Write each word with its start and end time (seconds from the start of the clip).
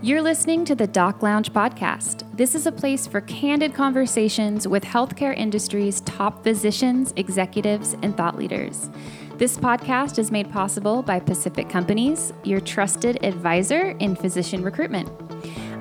You're 0.00 0.22
listening 0.22 0.64
to 0.66 0.76
the 0.76 0.86
Doc 0.86 1.24
Lounge 1.24 1.52
podcast. 1.52 2.24
This 2.36 2.54
is 2.54 2.66
a 2.66 2.72
place 2.72 3.04
for 3.04 3.20
candid 3.22 3.74
conversations 3.74 4.68
with 4.68 4.84
healthcare 4.84 5.36
industry's 5.36 6.02
top 6.02 6.44
physicians, 6.44 7.12
executives, 7.16 7.96
and 8.02 8.16
thought 8.16 8.38
leaders. 8.38 8.90
This 9.38 9.58
podcast 9.58 10.20
is 10.20 10.30
made 10.30 10.52
possible 10.52 11.02
by 11.02 11.18
Pacific 11.18 11.68
Companies, 11.68 12.32
your 12.44 12.60
trusted 12.60 13.24
advisor 13.24 13.90
in 13.98 14.14
physician 14.14 14.62
recruitment. 14.62 15.10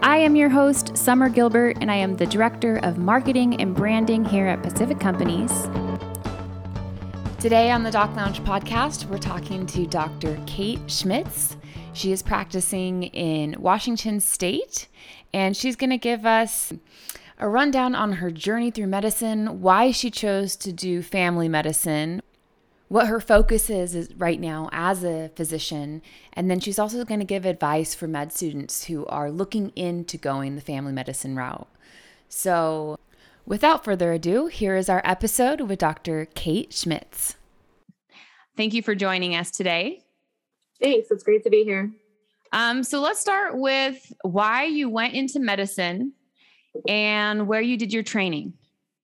I 0.02 0.18
am 0.18 0.36
your 0.36 0.50
host, 0.50 0.98
Summer 0.98 1.30
Gilbert, 1.30 1.78
and 1.80 1.92
I 1.92 1.96
am 1.98 2.16
the 2.16 2.26
Director 2.26 2.78
of 2.78 2.98
Marketing 2.98 3.62
and 3.62 3.76
Branding 3.76 4.26
here 4.26 4.48
at 4.48 4.64
Pacific 4.64 5.00
Companies. 5.00 5.52
Today 7.40 7.70
on 7.70 7.84
the 7.84 7.92
Doc 7.92 8.16
Lounge 8.16 8.42
podcast, 8.42 9.06
we're 9.06 9.20
talking 9.20 9.68
to 9.68 9.86
Dr. 9.86 10.42
Kate 10.48 10.80
Schmitz. 10.88 11.56
She 11.94 12.12
is 12.12 12.24
practicing 12.24 13.04
in 13.04 13.56
Washington 13.60 14.20
State, 14.20 14.88
and 15.32 15.56
she's 15.56 15.76
going 15.76 15.92
to 15.92 16.00
give 16.00 16.26
us 16.26 16.74
a 17.38 17.48
rundown 17.48 17.94
on 17.94 18.14
her 18.14 18.32
journey 18.32 18.72
through 18.72 18.88
medicine, 18.88 19.62
why 19.62 19.92
she 19.92 20.10
chose 20.10 20.56
to 20.56 20.74
do 20.74 21.04
family 21.04 21.48
medicine, 21.48 22.24
what 22.88 23.06
her 23.06 23.20
focus 23.20 23.70
is, 23.70 23.94
is 23.94 24.10
right 24.18 24.40
now 24.40 24.68
as 24.72 25.04
a 25.04 25.30
physician, 25.36 26.02
and 26.34 26.50
then 26.50 26.60
she's 26.60 26.80
also 26.80 27.06
going 27.06 27.20
to 27.20 27.26
give 27.26 27.46
advice 27.46 27.94
for 27.94 28.08
med 28.08 28.34
students 28.34 28.86
who 28.86 29.06
are 29.06 29.30
looking 29.30 29.70
into 29.76 30.18
going 30.18 30.56
the 30.56 30.62
family 30.62 30.92
medicine 30.92 31.36
route. 31.36 31.68
So, 32.30 32.98
without 33.48 33.84
further 33.84 34.12
ado, 34.12 34.48
here 34.48 34.76
is 34.76 34.90
our 34.90 35.02
episode 35.04 35.62
with 35.62 35.80
Dr. 35.80 36.28
Kate 36.36 36.74
Schmitz. 36.74 37.36
Thank 38.56 38.74
you 38.74 38.84
for 38.84 38.94
joining 38.94 39.36
us 39.36 39.50
today. 39.50 40.04
Thanks. 40.82 41.10
It's 41.10 41.24
great 41.24 41.44
to 41.44 41.50
be 41.50 41.64
here. 41.64 41.92
Um, 42.52 42.84
so 42.84 43.00
let's 43.00 43.20
start 43.20 43.58
with 43.58 44.14
why 44.22 44.66
you 44.66 44.90
went 44.90 45.14
into 45.14 45.40
medicine 45.40 46.14
and 46.88 47.48
where 47.48 47.62
you 47.62 47.78
did 47.78 47.94
your 47.94 48.04
training. 48.04 48.54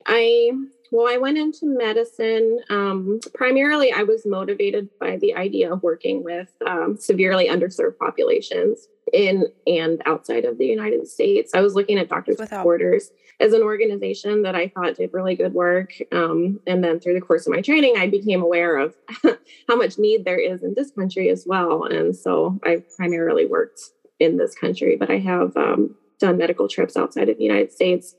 I 0.06 0.52
well, 0.92 1.12
I 1.12 1.18
went 1.18 1.40
into 1.40 1.66
medicine. 1.66 2.60
Um, 2.70 3.20
primarily, 3.34 3.92
I 3.92 4.04
was 4.04 4.28
motivated 4.28 4.90
by 5.00 5.18
the 5.18 5.34
idea 5.34 5.74
of 5.74 5.82
working 5.82 6.24
with 6.24 6.52
um, 6.68 6.98
severely 7.00 7.48
underserved 7.48 7.98
populations 7.98 8.88
in 9.12 9.48
and 9.66 10.04
outside 10.06 10.46
of 10.46 10.60
the 10.60 10.68
United 10.68 11.08
States. 11.08 11.52
I 11.56 11.62
was 11.62 11.74
looking 11.74 11.98
at 11.98 12.10
Doctors 12.10 12.38
Without 12.38 12.64
Borders 12.64 13.10
as 13.40 13.54
an 13.54 13.62
organization 13.62 14.44
that 14.44 14.56
I 14.56 14.68
thought 14.70 14.96
did 14.96 15.14
really 15.14 15.36
good 15.36 15.54
work. 15.54 15.94
Um, 16.12 16.60
and 16.68 16.84
then 16.84 17.00
through 17.00 17.16
the 17.16 17.22
course 17.22 17.46
of 17.46 17.54
my 17.54 17.62
training, 17.62 17.96
I 17.98 18.08
became 18.08 18.42
aware 18.42 18.78
of 18.78 18.96
how 19.68 19.76
much 19.76 19.98
need 19.98 20.26
there 20.26 20.38
is 20.38 20.64
in 20.64 20.74
this 20.76 20.92
country 20.92 21.30
as 21.30 21.46
well. 21.46 21.84
And 21.84 22.16
so 22.16 22.60
I 22.64 22.84
primarily 22.96 23.46
worked 23.46 23.82
in 24.20 24.38
this 24.38 24.56
country, 24.56 24.96
but 24.96 25.10
I 25.10 25.20
have 25.20 25.56
um, 25.58 25.96
done 26.20 26.38
medical 26.38 26.68
trips 26.68 26.96
outside 26.96 27.30
of 27.30 27.38
the 27.38 27.44
United 27.44 27.72
States. 27.72 28.16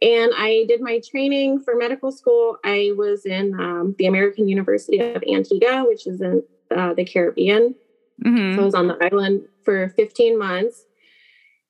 And 0.00 0.32
I 0.36 0.64
did 0.68 0.80
my 0.80 1.00
training 1.10 1.60
for 1.60 1.74
medical 1.74 2.12
school. 2.12 2.56
I 2.64 2.92
was 2.96 3.26
in 3.26 3.58
um, 3.58 3.96
the 3.98 4.06
American 4.06 4.48
University 4.48 5.00
of 5.00 5.22
Antigua, 5.28 5.84
which 5.86 6.06
is 6.06 6.20
in 6.20 6.42
uh, 6.74 6.94
the 6.94 7.04
Caribbean. 7.04 7.74
Mm-hmm. 8.24 8.56
So 8.56 8.62
I 8.62 8.64
was 8.64 8.74
on 8.74 8.88
the 8.88 8.98
island 9.00 9.42
for 9.64 9.88
15 9.90 10.38
months. 10.38 10.84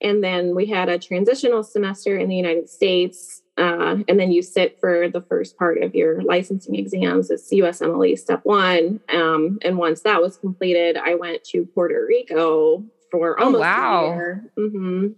And 0.01 0.23
then 0.23 0.55
we 0.55 0.67
had 0.67 0.89
a 0.89 0.99
transitional 0.99 1.63
semester 1.65 2.17
in 2.17 2.29
the 2.29 2.37
United 2.37 2.69
States. 2.69 3.43
Uh, 3.57 3.97
and 4.07 4.21
then 4.21 4.31
you 4.31 4.41
sit 4.41 4.79
for 4.79 5.09
the 5.09 5.21
first 5.23 5.59
part 5.59 5.83
of 5.83 5.95
your 5.95 6.23
licensing 6.23 6.77
exams. 6.77 7.31
It's 7.31 7.53
USMLE 7.53 8.17
step 8.17 8.41
one. 8.45 9.01
Um, 9.13 9.59
and 9.63 9.79
once 9.79 10.03
that 10.03 10.23
was 10.23 10.37
completed, 10.37 10.97
I 10.97 11.17
went 11.17 11.43
to 11.45 11.65
Puerto 11.65 12.07
Rico 12.07 12.85
for 13.11 13.41
oh, 13.41 13.47
almost 13.47 13.61
oh, 13.61 13.67
wow. 13.67 14.05
a 14.05 14.15
year. 14.15 14.53
Mm-hmm 14.59 15.09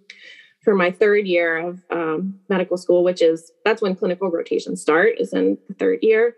for 0.63 0.75
my 0.75 0.91
third 0.91 1.27
year 1.27 1.57
of 1.57 1.81
um, 1.91 2.39
medical 2.49 2.77
school, 2.77 3.03
which 3.03 3.23
is 3.23 3.53
that's 3.65 3.81
when 3.81 3.97
clinical 3.97 4.31
rotations 4.31 4.81
start, 4.81 5.15
is 5.19 5.33
in 5.33 5.59
the 5.69 5.75
third 5.75 6.01
year. 6.03 6.37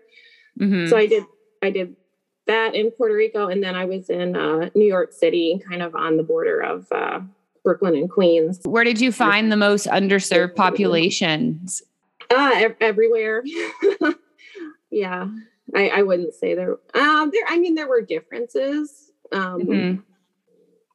Mm-hmm. 0.59 0.87
So 0.87 0.97
I 0.97 1.07
did 1.07 1.23
I 1.61 1.69
did 1.69 1.95
that 2.47 2.75
in 2.75 2.91
Puerto 2.91 3.15
Rico, 3.15 3.47
and 3.47 3.63
then 3.63 3.75
I 3.75 3.85
was 3.85 4.09
in 4.09 4.35
uh, 4.35 4.69
New 4.75 4.85
York 4.85 5.13
City, 5.13 5.61
kind 5.67 5.81
of 5.81 5.95
on 5.95 6.17
the 6.17 6.23
border 6.23 6.61
of 6.61 6.87
uh, 6.91 7.21
Brooklyn 7.63 7.95
and 7.95 8.09
Queens. 8.09 8.59
Where 8.63 8.83
did 8.83 8.99
you 8.99 9.11
find 9.11 9.51
the 9.51 9.57
most 9.57 9.87
underserved 9.87 10.55
populations? 10.55 11.81
Uh, 12.29 12.69
everywhere. 12.79 13.43
yeah, 14.91 15.27
I, 15.75 15.89
I, 15.89 16.01
wouldn't 16.01 16.33
say 16.33 16.55
there. 16.55 16.77
Um, 16.93 17.31
there. 17.31 17.43
I 17.47 17.59
mean, 17.59 17.75
there 17.75 17.87
were 17.87 18.01
differences. 18.01 19.11
Um, 19.31 19.61
mm-hmm 19.61 20.01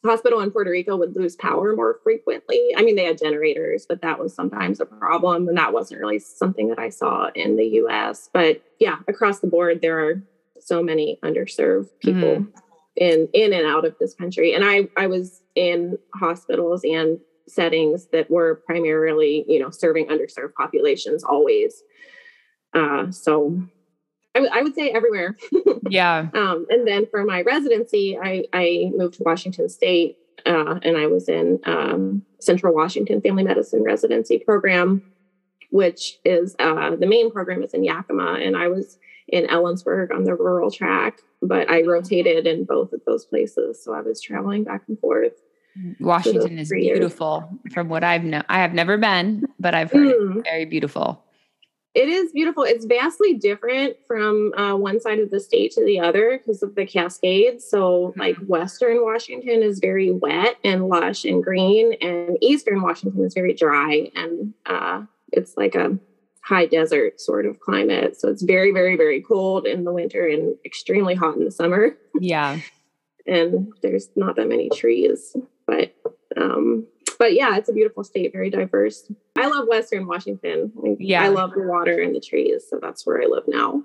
hospital 0.04 0.40
in 0.40 0.50
Puerto 0.50 0.70
Rico 0.70 0.96
would 0.96 1.16
lose 1.16 1.36
power 1.36 1.74
more 1.74 1.98
frequently. 2.02 2.72
I 2.76 2.82
mean, 2.82 2.96
they 2.96 3.04
had 3.04 3.18
generators, 3.18 3.86
but 3.86 4.00
that 4.02 4.18
was 4.18 4.34
sometimes 4.34 4.80
a 4.80 4.86
problem. 4.86 5.48
And 5.48 5.56
that 5.56 5.72
wasn't 5.72 6.00
really 6.00 6.18
something 6.18 6.68
that 6.68 6.78
I 6.78 6.88
saw 6.88 7.30
in 7.34 7.56
the 7.56 7.66
US. 7.82 8.30
But 8.32 8.62
yeah, 8.78 8.98
across 9.08 9.40
the 9.40 9.48
board, 9.48 9.80
there 9.82 9.98
are 9.98 10.22
so 10.60 10.82
many 10.82 11.18
underserved 11.22 11.88
people 12.00 12.36
mm-hmm. 12.36 12.58
In 12.98 13.28
in 13.32 13.52
and 13.52 13.66
out 13.66 13.84
of 13.84 13.94
this 13.98 14.14
country. 14.14 14.54
And 14.54 14.64
I 14.64 14.88
I 14.96 15.06
was 15.06 15.42
in 15.54 15.98
hospitals 16.14 16.82
and 16.84 17.18
settings 17.46 18.08
that 18.12 18.30
were 18.30 18.56
primarily, 18.66 19.44
you 19.48 19.58
know, 19.58 19.70
serving 19.70 20.08
underserved 20.08 20.54
populations 20.54 21.24
always. 21.24 21.82
Uh, 22.74 23.10
so 23.10 23.62
I, 24.34 24.40
w- 24.40 24.52
I 24.54 24.62
would 24.62 24.74
say 24.74 24.90
everywhere. 24.90 25.36
yeah. 25.88 26.28
Um, 26.34 26.66
and 26.68 26.86
then 26.86 27.06
for 27.10 27.24
my 27.24 27.42
residency, 27.42 28.18
I, 28.22 28.44
I 28.52 28.90
moved 28.94 29.14
to 29.14 29.22
Washington 29.24 29.68
State 29.68 30.18
uh, 30.46 30.78
and 30.82 30.96
I 30.96 31.06
was 31.06 31.28
in 31.28 31.60
um, 31.64 32.22
Central 32.40 32.74
Washington 32.74 33.20
Family 33.20 33.42
Medicine 33.42 33.82
Residency 33.82 34.38
Program, 34.38 35.02
which 35.70 36.18
is 36.24 36.54
uh, 36.58 36.94
the 36.96 37.06
main 37.06 37.30
program 37.30 37.62
is 37.62 37.74
in 37.74 37.84
Yakima. 37.84 38.34
And 38.34 38.56
I 38.56 38.68
was 38.68 38.98
in 39.28 39.46
Ellensburg 39.46 40.14
on 40.14 40.24
the 40.24 40.34
rural 40.34 40.70
track, 40.70 41.20
but 41.42 41.70
I 41.70 41.82
rotated 41.82 42.46
in 42.46 42.64
both 42.64 42.92
of 42.92 43.00
those 43.06 43.24
places. 43.24 43.82
So 43.82 43.92
I 43.92 44.00
was 44.00 44.20
traveling 44.20 44.64
back 44.64 44.82
and 44.88 44.98
forth. 44.98 45.32
Washington 46.00 46.58
is 46.58 46.70
beautiful 46.70 47.48
years. 47.64 47.74
from 47.74 47.88
what 47.88 48.02
I've 48.02 48.24
known. 48.24 48.42
I 48.48 48.58
have 48.58 48.74
never 48.74 48.98
been, 48.98 49.46
but 49.60 49.74
I've 49.74 49.92
heard 49.92 50.08
mm. 50.08 50.36
it's 50.38 50.48
very 50.48 50.64
beautiful. 50.64 51.22
It 51.94 52.08
is 52.08 52.32
beautiful. 52.32 52.64
It's 52.64 52.84
vastly 52.84 53.34
different 53.34 53.96
from 54.06 54.52
uh, 54.54 54.76
one 54.76 55.00
side 55.00 55.18
of 55.18 55.30
the 55.30 55.40
state 55.40 55.72
to 55.72 55.84
the 55.84 56.00
other 56.00 56.38
because 56.38 56.62
of 56.62 56.74
the 56.74 56.86
Cascades. 56.86 57.68
So, 57.68 58.08
mm-hmm. 58.08 58.20
like 58.20 58.36
Western 58.46 59.02
Washington 59.02 59.62
is 59.62 59.78
very 59.78 60.10
wet 60.10 60.56
and 60.64 60.88
lush 60.88 61.24
and 61.24 61.42
green, 61.42 61.94
and 62.00 62.38
Eastern 62.40 62.82
Washington 62.82 63.24
is 63.24 63.34
very 63.34 63.54
dry 63.54 64.10
and 64.14 64.54
uh, 64.66 65.02
it's 65.32 65.56
like 65.56 65.74
a 65.74 65.98
high 66.48 66.64
desert 66.64 67.20
sort 67.20 67.44
of 67.44 67.60
climate. 67.60 68.18
So 68.18 68.28
it's 68.28 68.42
very, 68.42 68.72
very, 68.72 68.96
very 68.96 69.20
cold 69.20 69.66
in 69.66 69.84
the 69.84 69.92
winter 69.92 70.26
and 70.26 70.56
extremely 70.64 71.14
hot 71.14 71.36
in 71.36 71.44
the 71.44 71.50
summer. 71.50 71.94
Yeah. 72.18 72.60
and 73.26 73.68
there's 73.82 74.08
not 74.16 74.36
that 74.36 74.48
many 74.48 74.70
trees, 74.70 75.36
but 75.66 75.94
um, 76.40 76.86
but 77.18 77.34
yeah, 77.34 77.56
it's 77.56 77.68
a 77.68 77.72
beautiful 77.72 78.04
state, 78.04 78.32
very 78.32 78.48
diverse. 78.48 79.10
I 79.36 79.48
love 79.48 79.66
Western 79.68 80.06
Washington. 80.06 80.72
Yeah. 80.98 81.24
I 81.24 81.28
love 81.28 81.52
the 81.52 81.62
water 81.62 82.00
and 82.00 82.14
the 82.14 82.20
trees. 82.20 82.64
So 82.68 82.78
that's 82.80 83.04
where 83.04 83.20
I 83.20 83.26
live 83.26 83.44
now. 83.48 83.82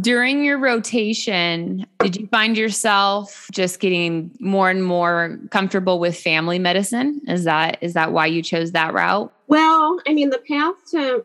During 0.00 0.44
your 0.44 0.58
rotation, 0.58 1.84
did 1.98 2.16
you 2.16 2.26
find 2.28 2.56
yourself 2.56 3.48
just 3.52 3.80
getting 3.80 4.30
more 4.40 4.70
and 4.70 4.84
more 4.84 5.38
comfortable 5.50 5.98
with 5.98 6.16
family 6.16 6.58
medicine? 6.58 7.20
Is 7.28 7.44
that 7.44 7.78
is 7.80 7.94
that 7.94 8.12
why 8.12 8.26
you 8.26 8.42
chose 8.42 8.72
that 8.72 8.94
route? 8.94 9.32
Well, 9.50 9.98
I 10.06 10.14
mean, 10.14 10.30
the 10.30 10.38
path 10.38 10.76
to 10.92 11.24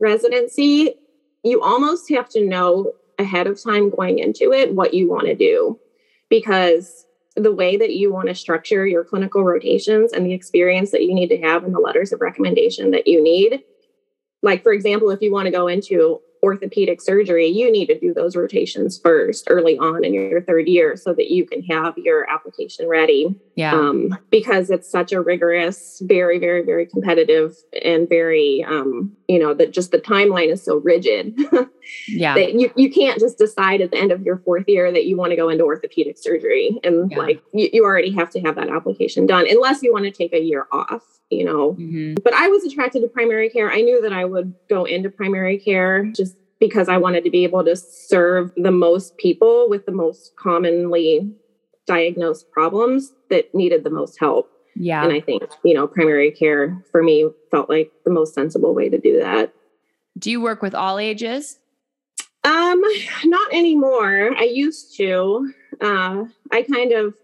residency, 0.00 0.94
you 1.44 1.60
almost 1.60 2.08
have 2.08 2.26
to 2.30 2.46
know 2.46 2.92
ahead 3.18 3.46
of 3.46 3.62
time 3.62 3.90
going 3.90 4.18
into 4.18 4.50
it 4.54 4.74
what 4.74 4.94
you 4.94 5.10
want 5.10 5.26
to 5.26 5.34
do 5.34 5.78
because 6.30 7.04
the 7.36 7.52
way 7.52 7.76
that 7.76 7.92
you 7.92 8.10
want 8.10 8.28
to 8.28 8.34
structure 8.34 8.86
your 8.86 9.04
clinical 9.04 9.44
rotations 9.44 10.14
and 10.14 10.24
the 10.24 10.32
experience 10.32 10.90
that 10.92 11.02
you 11.02 11.12
need 11.12 11.28
to 11.28 11.36
have 11.42 11.62
and 11.62 11.74
the 11.74 11.78
letters 11.78 12.14
of 12.14 12.22
recommendation 12.22 12.92
that 12.92 13.06
you 13.06 13.22
need. 13.22 13.62
Like, 14.42 14.62
for 14.62 14.72
example, 14.72 15.10
if 15.10 15.20
you 15.20 15.30
want 15.30 15.44
to 15.44 15.52
go 15.52 15.68
into 15.68 16.22
orthopedic 16.42 17.00
surgery, 17.00 17.46
you 17.46 17.70
need 17.70 17.86
to 17.86 17.98
do 17.98 18.14
those 18.14 18.36
rotations 18.36 18.98
first 18.98 19.44
early 19.48 19.76
on 19.78 20.04
in 20.04 20.14
your 20.14 20.40
third 20.42 20.68
year 20.68 20.96
so 20.96 21.12
that 21.12 21.30
you 21.30 21.46
can 21.46 21.62
have 21.64 21.96
your 21.98 22.28
application 22.30 22.88
ready. 22.88 23.34
Yeah. 23.56 23.74
Um, 23.74 24.18
because 24.30 24.70
it's 24.70 24.90
such 24.90 25.12
a 25.12 25.20
rigorous, 25.20 26.00
very, 26.04 26.38
very, 26.38 26.62
very 26.62 26.86
competitive 26.86 27.56
and 27.82 28.08
very, 28.08 28.64
um, 28.66 29.16
you 29.28 29.38
know, 29.38 29.52
that 29.54 29.72
just 29.72 29.90
the 29.90 29.98
timeline 29.98 30.50
is 30.50 30.62
so 30.62 30.76
rigid. 30.76 31.38
yeah. 32.08 32.34
That 32.34 32.54
you, 32.54 32.72
you 32.74 32.90
can't 32.90 33.20
just 33.20 33.38
decide 33.38 33.80
at 33.80 33.90
the 33.90 33.98
end 33.98 34.12
of 34.12 34.22
your 34.22 34.38
fourth 34.38 34.64
year 34.66 34.90
that 34.90 35.06
you 35.06 35.16
want 35.16 35.30
to 35.30 35.36
go 35.36 35.48
into 35.48 35.64
orthopedic 35.64 36.16
surgery. 36.18 36.78
And 36.82 37.10
yeah. 37.10 37.18
like 37.18 37.42
you, 37.52 37.68
you 37.72 37.84
already 37.84 38.12
have 38.12 38.30
to 38.30 38.40
have 38.40 38.56
that 38.56 38.70
application 38.70 39.26
done 39.26 39.46
unless 39.48 39.82
you 39.82 39.92
want 39.92 40.06
to 40.06 40.10
take 40.10 40.32
a 40.32 40.40
year 40.40 40.66
off 40.72 41.02
you 41.30 41.44
know. 41.44 41.74
Mm-hmm. 41.74 42.14
But 42.22 42.34
I 42.34 42.48
was 42.48 42.64
attracted 42.64 43.02
to 43.02 43.08
primary 43.08 43.48
care. 43.48 43.70
I 43.70 43.80
knew 43.80 44.02
that 44.02 44.12
I 44.12 44.24
would 44.24 44.52
go 44.68 44.84
into 44.84 45.08
primary 45.08 45.58
care 45.58 46.04
just 46.06 46.36
because 46.60 46.88
I 46.88 46.98
wanted 46.98 47.24
to 47.24 47.30
be 47.30 47.42
able 47.42 47.64
to 47.64 47.74
serve 47.74 48.52
the 48.56 48.70
most 48.70 49.16
people 49.16 49.68
with 49.68 49.86
the 49.86 49.92
most 49.92 50.36
commonly 50.36 51.32
diagnosed 51.86 52.50
problems 52.52 53.12
that 53.30 53.52
needed 53.54 53.82
the 53.82 53.90
most 53.90 54.20
help. 54.20 54.50
Yeah. 54.76 55.02
And 55.02 55.12
I 55.12 55.20
think, 55.20 55.42
you 55.64 55.74
know, 55.74 55.86
primary 55.86 56.30
care 56.30 56.80
for 56.92 57.02
me 57.02 57.28
felt 57.50 57.68
like 57.68 57.90
the 58.04 58.12
most 58.12 58.34
sensible 58.34 58.74
way 58.74 58.88
to 58.88 58.98
do 58.98 59.18
that. 59.18 59.52
Do 60.18 60.30
you 60.30 60.40
work 60.40 60.62
with 60.62 60.74
all 60.74 60.98
ages? 60.98 61.58
Um, 62.44 62.82
not 63.24 63.52
anymore. 63.52 64.30
I 64.36 64.44
used 64.44 64.96
to. 64.96 65.52
Uh, 65.80 66.24
I 66.52 66.62
kind 66.62 66.92
of 66.92 67.14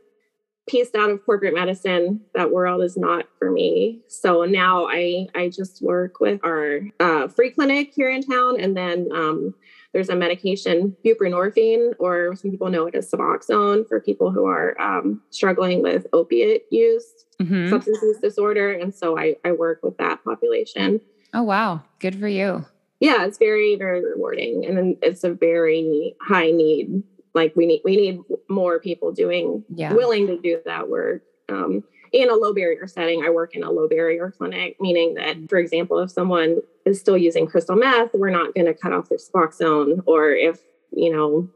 pieced 0.68 0.94
out 0.96 1.10
of 1.10 1.24
corporate 1.24 1.54
medicine. 1.54 2.20
That 2.34 2.50
world 2.50 2.82
is 2.82 2.96
not 2.96 3.26
for 3.38 3.50
me. 3.50 4.00
So 4.08 4.44
now 4.44 4.86
I 4.90 5.28
I 5.34 5.48
just 5.48 5.80
work 5.82 6.20
with 6.20 6.40
our 6.44 6.80
uh, 7.00 7.28
free 7.28 7.50
clinic 7.50 7.92
here 7.94 8.10
in 8.10 8.22
town, 8.22 8.60
and 8.60 8.76
then 8.76 9.08
um, 9.14 9.54
there's 9.92 10.08
a 10.08 10.16
medication 10.16 10.96
buprenorphine, 11.04 11.94
or 11.98 12.34
some 12.36 12.50
people 12.50 12.68
know 12.68 12.86
it 12.86 12.94
as 12.94 13.10
Suboxone, 13.10 13.88
for 13.88 14.00
people 14.00 14.30
who 14.30 14.44
are 14.46 14.78
um, 14.80 15.22
struggling 15.30 15.82
with 15.82 16.06
opiate 16.12 16.64
use, 16.70 17.06
Mhm. 17.40 17.68
substance 17.70 17.98
use 18.02 18.18
disorder, 18.18 18.72
and 18.72 18.94
so 18.94 19.16
I 19.18 19.36
I 19.44 19.52
work 19.52 19.80
with 19.82 19.96
that 19.98 20.22
population. 20.24 21.00
Oh, 21.34 21.42
wow. 21.42 21.82
Good 22.00 22.16
for 22.16 22.28
you. 22.28 22.64
yeah 23.00 23.26
it's 23.26 23.36
very 23.36 23.76
very 23.76 24.02
rewarding 24.02 24.64
and 24.64 24.74
then 24.78 24.96
it's 25.02 25.22
a 25.22 25.30
very 25.30 26.14
high 26.22 26.50
need 26.50 27.02
like 27.36 27.54
we 27.54 27.66
need 27.66 27.82
we 27.84 27.94
need 27.96 28.18
more 28.48 28.80
people 28.80 29.12
doing 29.12 29.62
Yeah. 29.72 29.92
willing 29.94 30.26
to 30.26 30.36
do 30.38 30.60
that 30.64 30.88
work 30.88 31.22
um, 31.48 31.84
in 32.12 32.28
a 32.30 32.34
low 32.34 32.52
barrier 32.52 32.86
setting 32.88 33.22
i 33.24 33.30
work 33.30 33.54
in 33.54 33.62
a 33.62 33.70
low 33.70 33.86
barrier 33.86 34.32
clinic 34.36 34.76
meaning 34.80 35.14
that 35.14 35.36
for 35.48 35.58
example 35.58 35.98
if 36.00 36.10
someone 36.10 36.58
is 36.84 36.98
still 36.98 37.16
using 37.18 37.46
crystal 37.46 37.76
meth 37.76 38.10
we're 38.14 38.30
not 38.30 38.52
going 38.54 38.66
to 38.66 38.74
cut 38.74 38.92
off 38.92 39.08
their 39.08 39.18
suboxone 39.18 40.02
or 40.06 40.30
if 40.30 40.58
you 40.92 41.12
know 41.14 41.48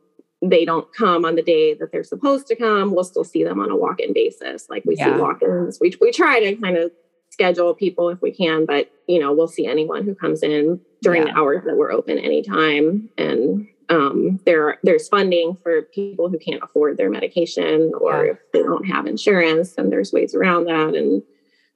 they 0.42 0.64
don't 0.64 0.88
come 0.94 1.24
on 1.24 1.34
the 1.34 1.42
day 1.42 1.74
that 1.74 1.90
they're 1.92 2.04
supposed 2.04 2.46
to 2.46 2.54
come 2.56 2.92
we'll 2.94 3.04
still 3.04 3.24
see 3.24 3.42
them 3.42 3.58
on 3.60 3.70
a 3.70 3.76
walk-in 3.76 4.12
basis 4.12 4.68
like 4.70 4.84
we 4.84 4.96
Yeah. 4.96 5.14
see 5.16 5.20
walk-ins 5.20 5.78
we, 5.80 5.92
we 6.00 6.10
try 6.12 6.38
to 6.40 6.54
kind 6.56 6.76
of 6.76 6.90
schedule 7.30 7.74
people 7.74 8.08
if 8.10 8.20
we 8.20 8.32
can 8.32 8.66
but 8.66 8.90
you 9.06 9.18
know 9.20 9.32
we'll 9.32 9.48
see 9.48 9.66
anyone 9.66 10.04
who 10.04 10.14
comes 10.14 10.42
in 10.42 10.80
during 11.02 11.22
Yeah. 11.26 11.32
the 11.32 11.38
hours 11.38 11.62
that 11.64 11.76
we're 11.76 11.92
open 11.92 12.18
anytime 12.18 13.08
and 13.16 13.66
um, 13.90 14.38
there 14.46 14.78
there's 14.84 15.08
funding 15.08 15.56
for 15.62 15.82
people 15.82 16.28
who 16.30 16.38
can't 16.38 16.62
afford 16.62 16.96
their 16.96 17.10
medication 17.10 17.92
or 18.00 18.24
Yeah. 18.24 18.32
if 18.32 18.38
they 18.52 18.62
don't 18.62 18.84
have 18.86 19.06
insurance 19.06 19.74
and 19.76 19.90
there's 19.92 20.12
ways 20.12 20.34
around 20.34 20.64
that 20.66 20.94
and 20.94 21.22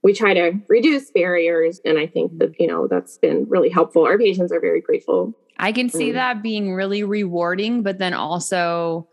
we 0.03 0.13
try 0.15 0.33
to 0.35 0.53
reduce 0.69 1.11
barriers 1.11 1.81
and 1.85 1.99
i 1.99 2.07
think 2.07 2.39
that 2.39 2.53
you 2.61 2.67
know 2.67 2.87
that's 2.87 3.19
been 3.19 3.47
really 3.49 3.69
helpful 3.69 4.05
our 4.07 4.17
patients 4.19 4.53
are 4.53 4.61
very 4.61 4.81
grateful 4.81 5.35
I 5.57 5.71
can 5.71 5.89
see 5.89 6.11
Mm. 6.11 6.15
that 6.15 6.43
being 6.43 6.75
really 6.75 7.05
rewarding, 7.05 7.85
but 7.85 7.99
then 8.01 8.13
also 8.13 9.07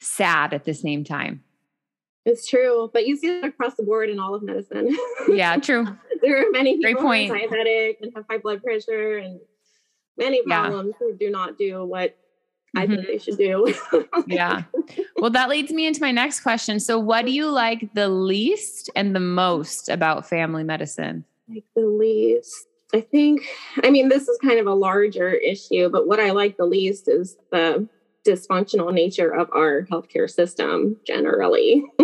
sad 0.00 0.54
at 0.54 0.64
the 0.64 0.72
same 0.72 1.04
time. 1.04 1.42
it's 2.24 2.46
true 2.46 2.90
but 2.94 3.06
you 3.06 3.16
see 3.16 3.28
it 3.38 3.44
across 3.44 3.74
the 3.76 3.82
board 3.82 4.08
in 4.10 4.18
all 4.20 4.34
of 4.34 4.42
medicine 4.42 4.88
Yeah, 5.28 5.56
true. 5.58 5.86
there 6.22 6.36
are 6.40 6.50
many 6.50 6.80
Great 6.80 6.96
people 6.96 7.02
who 7.12 7.32
are 7.32 7.38
diabetic 7.38 7.96
and 8.02 8.12
have 8.14 8.24
high 8.30 8.38
blood 8.38 8.62
pressure 8.62 9.18
and 9.18 9.40
many 10.18 10.40
Yeah. 10.46 10.60
problems 10.68 10.94
who 10.98 11.14
do 11.16 11.30
not 11.30 11.56
do 11.58 11.84
what 11.84 12.16
I 12.76 12.86
Mhm. 12.86 12.94
think 12.96 13.06
they 13.06 13.18
should 13.18 13.38
do. 13.38 13.74
Yeah. 14.26 14.62
Well, 15.18 15.30
that 15.30 15.48
leads 15.48 15.72
me 15.72 15.86
into 15.86 16.00
my 16.00 16.10
next 16.12 16.40
question. 16.40 16.80
So, 16.80 16.98
what 16.98 17.26
do 17.26 17.32
you 17.32 17.50
like 17.50 17.92
the 17.94 18.08
least 18.08 18.88
and 18.96 19.14
the 19.14 19.20
most 19.20 19.88
about 19.88 20.28
family 20.28 20.64
medicine? 20.64 21.24
like 21.48 21.64
the 21.76 21.86
least. 21.86 22.66
I 22.94 23.00
think, 23.00 23.42
I 23.82 23.90
mean, 23.90 24.08
this 24.08 24.28
is 24.28 24.38
kind 24.42 24.58
of 24.58 24.66
a 24.66 24.74
larger 24.74 25.30
issue, 25.32 25.88
but 25.90 26.06
what 26.06 26.20
I 26.20 26.30
like 26.30 26.56
the 26.56 26.64
least 26.66 27.08
is 27.08 27.36
the 27.50 27.86
dysfunctional 28.26 28.92
nature 28.92 29.30
of 29.30 29.50
our 29.54 29.82
healthcare 29.90 30.30
system 30.30 30.96
generally 31.06 31.84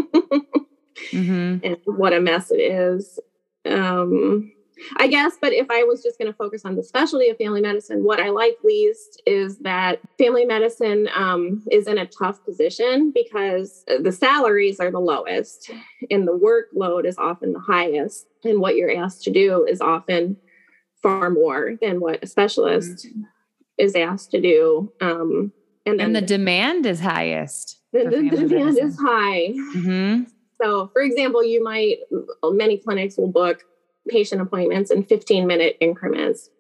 Mm-hmm. 1.13 1.59
and 1.65 1.77
what 1.85 2.13
a 2.13 2.21
mess 2.21 2.51
it 2.51 2.57
is. 2.61 3.19
Um, 3.65 4.51
I 4.97 5.07
guess, 5.09 5.35
but 5.41 5.53
if 5.53 5.67
I 5.71 5.83
was 5.85 6.03
just 6.03 6.19
going 6.19 6.31
to 6.31 6.37
focus 6.37 6.63
on 6.65 6.77
the 6.77 6.83
specialty 6.83 7.29
of 7.29 7.37
family 7.37 7.61
medicine, 7.61 8.05
what 8.05 8.21
I 8.21 8.31
like 8.31 8.57
least 8.65 9.23
is 9.27 9.59
that 9.61 10.01
family 10.19 10.45
medicine 10.45 11.09
um, 11.15 11.63
is 11.71 11.87
in 11.87 11.99
a 11.99 12.07
tough 12.07 12.45
position 12.45 13.13
because 13.15 13.85
the 14.03 14.13
salaries 14.13 14.81
are 14.81 14.91
the 14.91 15.01
lowest 15.01 15.71
and 16.11 16.27
the 16.27 16.33
workload 16.39 17.05
is 17.07 17.17
often 17.19 17.53
the 17.53 17.61
highest. 17.61 18.27
And 18.45 18.61
what 18.61 18.77
you're 18.77 18.97
asked 18.97 19.23
to 19.25 19.31
do 19.31 19.65
is 19.67 19.81
often 19.81 20.37
far 21.03 21.31
more 21.31 21.75
than 21.81 22.01
what 22.01 22.23
a 22.23 22.27
specialist 22.27 23.07
is 23.79 23.95
asked 23.95 24.31
to 24.33 24.41
do. 24.41 24.93
Um, 25.01 25.53
and 25.87 25.99
then 26.01 26.07
And 26.07 26.17
the 26.17 26.21
demand 26.21 26.87
is 26.87 27.01
highest. 27.01 27.79
the, 27.93 28.01
the- 28.05 28.11
the 28.11 28.17
demand 28.31 28.51
medicine. 28.51 28.87
is 28.89 28.99
high. 29.01 29.49
Mm-hmm. 29.77 30.23
So, 30.61 30.89
for 30.93 31.03
example, 31.03 31.45
you 31.45 31.63
might, 31.63 31.99
many 32.45 32.79
clinics 32.79 33.17
will 33.17 33.31
book 33.31 33.63
patient 34.09 34.41
appointments 34.41 34.91
in 34.91 35.05
15 35.05 35.47
minute 35.47 35.77
increments. 35.81 36.51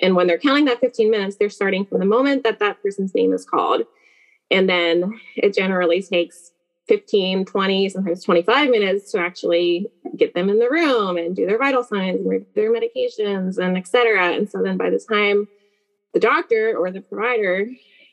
And 0.00 0.14
when 0.14 0.26
they're 0.26 0.38
counting 0.38 0.66
that 0.66 0.80
15 0.80 1.10
minutes, 1.10 1.36
they're 1.36 1.48
starting 1.50 1.84
from 1.86 2.00
the 2.00 2.04
moment 2.06 2.44
that 2.44 2.58
that 2.58 2.82
person's 2.82 3.14
name 3.14 3.32
is 3.32 3.44
called. 3.44 3.82
And 4.50 4.68
then 4.68 5.18
it 5.36 5.54
generally 5.54 6.02
takes 6.02 6.52
15, 6.88 7.46
20, 7.46 7.88
sometimes 7.88 8.22
25 8.22 8.70
minutes 8.70 9.10
to 9.12 9.18
actually 9.18 9.88
get 10.16 10.34
them 10.34 10.48
in 10.48 10.58
the 10.60 10.70
room 10.70 11.16
and 11.16 11.34
do 11.34 11.44
their 11.46 11.58
vital 11.58 11.82
signs 11.82 12.20
and 12.20 12.46
their 12.54 12.72
medications 12.72 13.58
and 13.58 13.76
et 13.76 13.88
cetera. 13.88 14.32
And 14.32 14.48
so 14.48 14.62
then 14.62 14.76
by 14.76 14.90
the 14.90 15.00
time 15.00 15.48
the 16.14 16.20
doctor 16.20 16.76
or 16.76 16.90
the 16.92 17.00
provider 17.00 17.66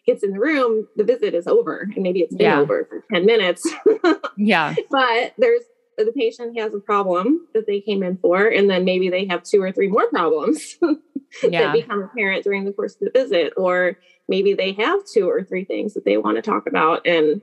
gets 0.08 0.24
in 0.24 0.32
the 0.32 0.40
room, 0.40 0.88
the 0.96 1.04
visit 1.04 1.34
is 1.36 1.46
over. 1.48 1.88
And 1.94 2.02
maybe 2.04 2.22
it's 2.22 2.36
been 2.36 2.46
Yeah. 2.46 2.60
over 2.62 2.86
for 2.86 3.04
10 3.14 3.26
minutes. 3.26 3.70
Yeah. 4.38 4.74
but 4.90 5.34
there's 5.38 5.62
the 5.98 6.12
patient 6.16 6.58
has 6.58 6.74
a 6.74 6.80
problem 6.80 7.48
that 7.54 7.68
they 7.68 7.82
came 7.82 8.04
in 8.04 8.18
for, 8.18 8.48
and 8.48 8.70
then 8.70 8.84
maybe 8.86 9.10
they 9.10 9.26
have 9.28 9.44
two 9.44 9.62
or 9.62 9.72
three 9.72 9.88
more 9.88 10.08
problems 10.10 10.78
Yeah. 11.44 11.62
that 11.64 11.74
become 11.74 12.04
apparent 12.04 12.44
during 12.44 12.64
the 12.66 12.72
course 12.74 12.94
of 12.96 13.00
the 13.02 13.12
visit, 13.12 13.54
or 13.58 13.98
maybe 14.28 14.54
they 14.54 14.74
have 14.74 15.00
two 15.12 15.28
or 15.30 15.44
three 15.44 15.66
things 15.66 15.94
that 15.96 16.06
they 16.06 16.18
want 16.18 16.38
to 16.38 16.42
talk 16.42 16.68
about, 16.68 17.06
and 17.08 17.42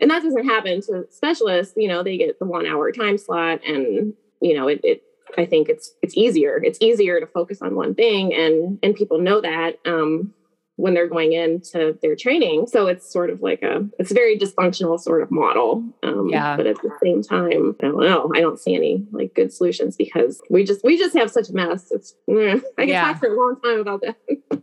and 0.00 0.10
that 0.10 0.22
doesn't 0.22 0.46
happen 0.46 0.80
to 0.82 1.06
specialists. 1.10 1.74
You 1.76 1.88
know, 1.88 2.02
they 2.02 2.16
get 2.18 2.38
the 2.38 2.44
one 2.46 2.66
hour 2.66 2.92
time 2.92 3.18
slot, 3.18 3.60
and 3.66 4.14
you 4.40 4.54
know, 4.54 4.68
it. 4.68 4.80
it 4.84 5.02
I 5.38 5.44
think 5.46 5.68
it's 5.68 5.94
it's 6.02 6.16
easier. 6.16 6.60
It's 6.62 6.78
easier 6.80 7.20
to 7.20 7.26
focus 7.26 7.62
on 7.62 7.76
one 7.76 7.94
thing, 7.94 8.34
and 8.34 8.78
and 8.82 8.96
people 8.96 9.18
know 9.20 9.40
that. 9.40 9.78
Um, 9.86 10.34
when 10.80 10.94
they're 10.94 11.08
going 11.08 11.32
into 11.32 11.98
their 12.02 12.16
training. 12.16 12.66
So 12.66 12.86
it's 12.86 13.10
sort 13.10 13.30
of 13.30 13.42
like 13.42 13.62
a, 13.62 13.86
it's 13.98 14.10
a 14.10 14.14
very 14.14 14.38
dysfunctional 14.38 14.98
sort 14.98 15.22
of 15.22 15.30
model. 15.30 15.84
Um, 16.02 16.28
Yeah. 16.30 16.56
But 16.56 16.66
at 16.66 16.76
the 16.82 16.90
same 17.02 17.22
time, 17.22 17.76
I 17.82 17.86
don't 17.86 18.00
know. 18.00 18.30
I 18.34 18.40
don't 18.40 18.58
see 18.58 18.74
any 18.74 19.06
like 19.12 19.34
good 19.34 19.52
solutions 19.52 19.96
because 19.96 20.40
we 20.50 20.64
just, 20.64 20.82
we 20.84 20.96
just 20.96 21.16
have 21.16 21.30
such 21.30 21.50
a 21.50 21.52
mess. 21.52 21.88
It's, 21.90 22.14
I 22.30 22.60
can 22.78 22.88
Yeah. 22.88 23.12
talk 23.12 23.18
for 23.20 23.28
a 23.32 23.36
long 23.36 23.60
time 23.62 23.80
about 23.80 24.00
that. 24.02 24.16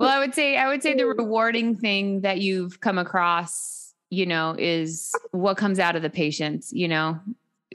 Well, 0.00 0.08
I 0.10 0.20
would 0.20 0.32
say 0.32 0.56
I 0.56 0.68
would 0.68 0.80
say 0.80 0.94
the 0.94 1.06
rewarding 1.06 1.74
thing 1.74 2.20
that 2.20 2.38
you've 2.38 2.78
come 2.80 2.98
across, 2.98 3.92
you 4.10 4.26
know, 4.26 4.54
is 4.56 5.12
what 5.32 5.56
comes 5.56 5.80
out 5.80 5.96
of 5.96 6.02
the 6.02 6.08
patients, 6.10 6.72
you 6.72 6.86
know, 6.86 7.18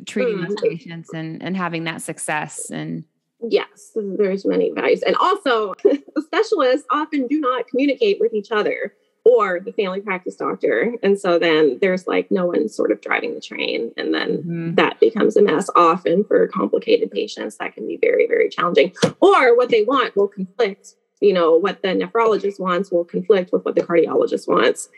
treating 0.06 0.38
these 0.42 0.56
Mm. 0.56 0.62
patients 0.70 1.10
and 1.14 1.44
and 1.44 1.58
having 1.58 1.84
that 1.84 2.02
success 2.02 2.70
and 2.70 3.04
yes, 3.48 3.92
there's 3.96 4.46
many 4.46 4.72
values. 4.72 5.02
And 5.04 5.16
also 5.18 5.74
the 5.84 6.02
specialists 6.22 6.86
often 6.90 7.28
do 7.28 7.40
not 7.40 7.68
communicate 7.68 8.20
with 8.20 8.34
each 8.34 8.52
other 8.52 8.94
or 9.26 9.60
the 9.62 9.72
family 9.72 10.02
practice 10.02 10.36
doctor. 10.36 10.94
And 11.02 11.18
so 11.20 11.40
then 11.40 11.78
there's 11.82 12.08
like 12.08 12.30
no 12.30 12.46
one 12.46 12.68
sort 12.68 12.92
of 12.92 13.00
driving 13.02 13.36
the 13.36 13.42
train. 13.42 13.92
And 13.96 14.14
then 14.14 14.44
Mhm. 14.44 14.76
that 14.76 15.00
becomes 15.00 15.38
a 15.38 15.42
mess 15.42 15.70
often 15.76 16.24
for 16.26 16.48
complicated 16.48 17.10
patients 17.12 17.58
that 17.58 17.74
can 17.74 17.88
be 17.88 17.98
very 17.98 18.28
very 18.28 18.50
challenging 18.50 18.92
or 19.22 19.56
what 19.56 19.70
they 19.70 19.84
want 19.84 20.16
will 20.16 20.28
conflict 20.28 20.96
you 21.22 21.32
know 21.34 21.56
what 21.58 21.82
the 21.82 21.90
nephrologist 21.90 22.60
wants 22.60 22.92
will 22.92 23.06
conflict 23.06 23.54
with 23.54 23.64
what 23.64 23.76
the 23.76 23.82
cardiologist 23.82 24.46
wants 24.48 24.90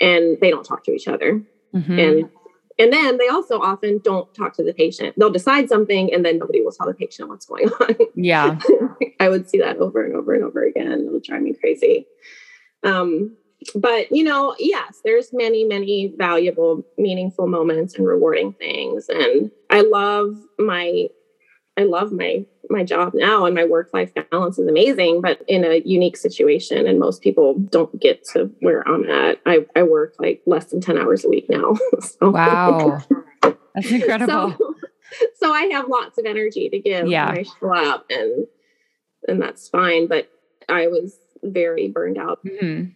and 0.00 0.38
they 0.40 0.50
don't 0.50 0.64
talk 0.64 0.84
to 0.84 0.92
each 0.92 1.08
other 1.08 1.42
Mhm. 1.74 1.98
and 1.98 2.28
and 2.78 2.92
then 2.92 3.18
they 3.18 3.28
also 3.28 3.60
often 3.60 4.00
don't 4.02 4.32
talk 4.34 4.54
to 4.54 4.62
the 4.62 4.74
patient 4.74 5.14
they'll 5.18 5.30
decide 5.30 5.68
something 5.68 6.12
and 6.12 6.24
then 6.24 6.38
nobody 6.38 6.60
will 6.62 6.72
tell 6.72 6.86
the 6.86 6.94
patient 6.94 7.28
what's 7.28 7.46
going 7.46 7.68
on 7.80 7.96
yeah. 8.14 8.58
I 9.20 9.28
would 9.28 9.48
see 9.48 9.58
that 9.58 9.78
over 9.78 10.04
and 10.04 10.14
over 10.14 10.34
and 10.34 10.44
over 10.44 10.64
again. 10.64 10.92
It 10.92 11.12
would 11.12 11.22
drive 11.22 11.42
me 11.42 11.54
crazy. 11.54 12.06
Um, 12.82 13.36
but 13.74 14.10
you 14.12 14.24
know, 14.24 14.54
yes, 14.58 15.00
there's 15.04 15.32
many, 15.32 15.64
many 15.64 16.14
valuable, 16.16 16.84
meaningful 16.98 17.46
moments 17.46 17.94
and 17.94 18.06
rewarding 18.06 18.52
things. 18.54 19.08
And 19.08 19.50
I 19.70 19.82
love 19.82 20.36
my 20.58 21.08
I 21.76 21.82
love 21.84 22.12
my 22.12 22.44
my 22.70 22.82
job 22.84 23.12
now 23.14 23.44
and 23.44 23.54
my 23.54 23.64
work 23.64 23.90
life 23.92 24.12
balance 24.30 24.58
is 24.58 24.66
amazing, 24.68 25.20
but 25.20 25.42
in 25.48 25.64
a 25.64 25.82
unique 25.84 26.16
situation. 26.16 26.86
And 26.86 26.98
most 26.98 27.20
people 27.20 27.54
don't 27.58 28.00
get 28.00 28.24
to 28.32 28.50
where 28.60 28.86
I'm 28.88 29.08
at. 29.10 29.38
I, 29.44 29.66
I 29.76 29.82
work 29.82 30.14
like 30.18 30.40
less 30.46 30.66
than 30.66 30.80
10 30.80 30.96
hours 30.96 31.24
a 31.24 31.28
week 31.28 31.46
now. 31.50 31.74
so, 32.00 32.30
Wow. 32.30 33.02
That's 33.74 33.90
incredible. 33.90 34.54
so, 34.58 34.74
so 35.36 35.52
I 35.52 35.64
have 35.72 35.88
lots 35.88 36.16
of 36.16 36.24
energy 36.26 36.68
to 36.70 36.78
give 36.78 37.06
Yeah. 37.08 37.28
I 37.28 37.42
show 37.42 37.74
up 37.74 38.06
and 38.08 38.46
and 39.28 39.40
that's 39.42 39.68
fine. 39.68 40.06
But 40.06 40.30
I 40.68 40.86
was 40.86 41.16
very 41.42 41.88
burned 41.88 42.18
out. 42.18 42.38
Mhm. 42.46 42.94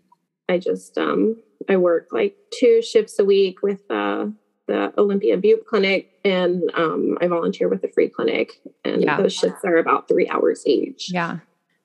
I 0.49 0.59
just 0.59 0.97
um 0.97 1.43
I 1.69 1.77
work 1.77 2.09
like 2.13 2.37
two 2.59 2.81
shifts 2.81 3.19
a 3.19 3.25
week 3.25 3.61
with 3.63 3.83
uh 3.91 4.27
the 4.69 4.93
Olympia 4.97 5.37
Bupe 5.37 5.67
Clinic, 5.67 6.13
and 6.25 6.63
um, 6.75 7.19
I 7.21 7.27
volunteer 7.27 7.69
with 7.69 7.83
the 7.83 7.89
free 7.89 8.09
clinic, 8.09 8.61
and 8.85 9.03
Yeah. 9.03 9.17
those 9.21 9.35
shifts 9.35 9.65
are 9.65 9.79
about 9.79 10.07
three 10.07 10.29
hours 10.29 10.63
each. 10.67 11.13
Yeah. 11.13 11.39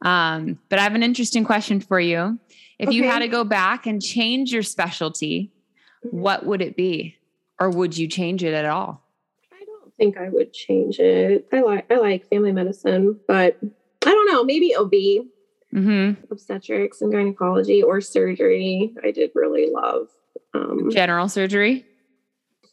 Um, 0.04 0.60
but 0.70 0.78
I 0.80 0.84
have 0.84 0.94
an 0.96 1.02
interesting 1.02 1.44
question 1.46 1.80
for 1.80 2.00
you. 2.00 2.38
If 2.78 2.92
you 2.92 3.04
had 3.06 3.20
to 3.20 3.28
go 3.28 3.44
back 3.44 3.88
and 3.88 4.02
change 4.02 4.52
your 4.52 4.63
specialty, 4.63 5.52
Mhm. 6.06 6.12
what 6.13 6.46
would 6.46 6.62
it 6.62 6.75
be? 6.75 7.16
Or 7.60 7.70
would 7.70 7.98
you 7.98 8.08
change 8.08 8.44
it 8.44 8.54
at 8.54 8.66
all? 8.66 9.02
I 9.54 9.63
don't 9.66 9.94
think 9.96 10.18
I 10.18 10.28
would 10.30 10.52
change 10.54 11.00
it. 11.00 11.48
I 11.54 11.62
like 11.62 11.90
I 11.92 11.96
like 11.98 12.28
family 12.28 12.52
medicine, 12.52 13.18
but 13.28 13.58
I 14.06 14.12
don't 14.12 14.32
know. 14.32 14.44
Maybe 14.44 14.75
OB, 14.75 15.30
Mm-hmm. 15.74 16.25
obstetrics 16.32 17.02
and 17.02 17.12
gynecology, 17.12 17.82
or 17.82 18.02
surgery. 18.02 18.94
I 19.04 19.12
did 19.12 19.32
really 19.34 19.70
love. 19.72 20.10
Um, 20.54 20.92
General 20.92 21.30
surgery? 21.30 21.86